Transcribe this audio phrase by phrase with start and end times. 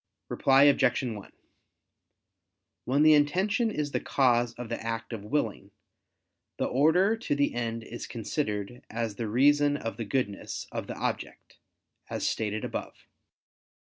[0.29, 1.03] Reply Obj.
[1.03, 1.31] 1:
[2.85, 5.69] When the intention is the cause of the act of willing,
[6.57, 10.97] the order to the end is considered as the reason of the goodness of the
[10.97, 11.59] object,
[12.09, 13.05] as stated above.